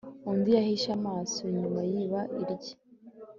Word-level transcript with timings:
Undi 0.29 0.49
yahishe 0.57 0.89
amaso 0.97 1.37
inyuma 1.49 1.79
yibaba 1.91 2.39
rye 2.57 2.73